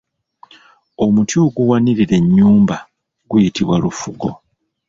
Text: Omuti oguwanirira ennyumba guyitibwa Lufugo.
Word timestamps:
Omuti 1.05 1.35
oguwanirira 1.45 2.13
ennyumba 2.21 2.77
guyitibwa 3.29 3.75
Lufugo. 3.83 4.29